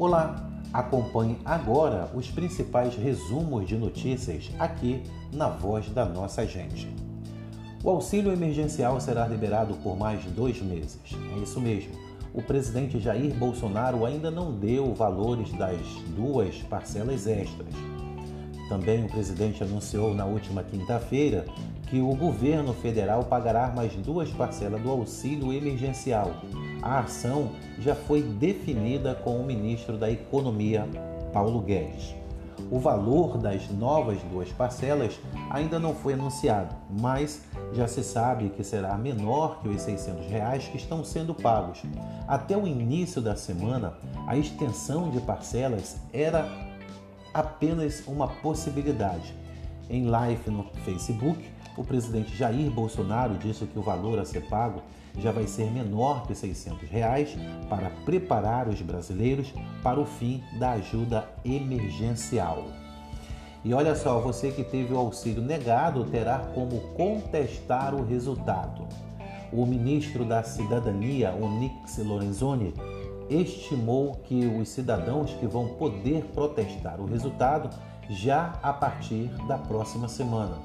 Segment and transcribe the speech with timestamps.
[0.00, 6.88] Olá, acompanhe agora os principais resumos de notícias aqui na voz da nossa gente.
[7.84, 10.98] O auxílio emergencial será liberado por mais dois meses.
[11.36, 11.92] É isso mesmo.
[12.32, 15.78] O presidente Jair Bolsonaro ainda não deu valores das
[16.16, 17.74] duas parcelas extras.
[18.70, 21.44] Também o presidente anunciou na última quinta-feira
[21.90, 26.32] que o governo federal pagará mais duas parcelas do auxílio emergencial
[26.82, 30.88] a ação já foi definida com o ministro da Economia,
[31.32, 32.14] Paulo Guedes.
[32.70, 35.18] O valor das novas duas parcelas
[35.50, 37.42] ainda não foi anunciado, mas
[37.72, 41.82] já se sabe que será menor que os 600 reais que estão sendo pagos.
[42.28, 43.94] Até o início da semana,
[44.26, 46.69] a extensão de parcelas era
[47.32, 49.34] apenas uma possibilidade.
[49.88, 51.44] Em live no Facebook,
[51.76, 54.82] o presidente Jair Bolsonaro disse que o valor a ser pago
[55.18, 57.36] já vai ser menor que 600 reais
[57.68, 62.64] para preparar os brasileiros para o fim da ajuda emergencial.
[63.64, 68.86] E olha só, você que teve o auxílio negado terá como contestar o resultado.
[69.52, 72.72] O ministro da Cidadania, Onix Lorenzoni,
[73.30, 77.70] estimou que os cidadãos que vão poder protestar o resultado
[78.10, 80.58] já a partir da próxima semana.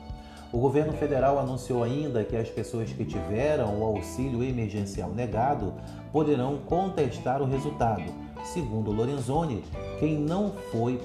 [0.51, 5.73] O governo federal anunciou ainda que as pessoas que tiveram o auxílio emergencial negado
[6.11, 8.03] poderão contestar o resultado.
[8.43, 9.63] Segundo Lorenzoni,
[9.99, 10.99] quem não foi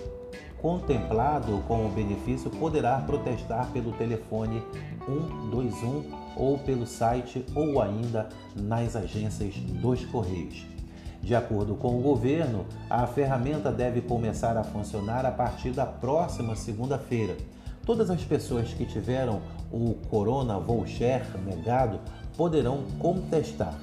[0.62, 4.62] contemplado com o benefício poderá protestar pelo telefone
[5.06, 6.04] 121
[6.36, 10.79] ou pelo site ou ainda nas agências dos Correios.
[11.22, 16.56] De acordo com o governo, a ferramenta deve começar a funcionar a partir da próxima
[16.56, 17.36] segunda-feira.
[17.84, 22.00] Todas as pessoas que tiveram o Corona Voucher negado
[22.36, 23.78] poderão contestar.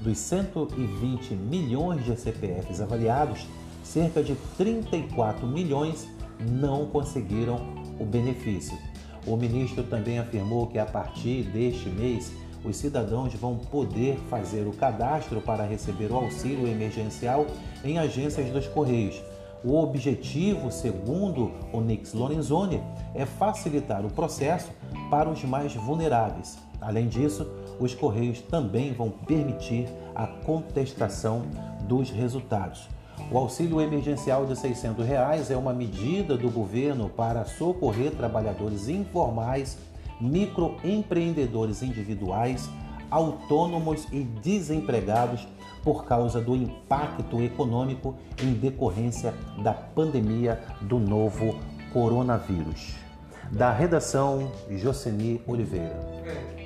[0.00, 3.46] Dos 120 milhões de CPFs avaliados,
[3.82, 6.08] cerca de 34 milhões
[6.40, 7.60] não conseguiram
[7.98, 8.76] o benefício.
[9.26, 12.32] O ministro também afirmou que a partir deste mês,
[12.64, 17.46] os cidadãos vão poder fazer o cadastro para receber o auxílio emergencial
[17.84, 19.22] em agências dos Correios
[19.62, 22.82] o objetivo, segundo o Nix Lorenzoni,
[23.14, 24.70] é facilitar o processo
[25.10, 26.58] para os mais vulneráveis.
[26.80, 27.46] Além disso,
[27.78, 31.42] os Correios também vão permitir a contestação
[31.82, 32.88] dos resultados.
[33.30, 39.76] O auxílio emergencial de 600 reais é uma medida do governo para socorrer trabalhadores informais,
[40.20, 42.68] microempreendedores individuais,
[43.10, 45.46] autônomos e desempregados
[45.82, 51.58] por causa do impacto econômico em decorrência da pandemia do novo
[51.92, 52.94] coronavírus.
[53.50, 56.59] Da redação, Joceni Oliveira.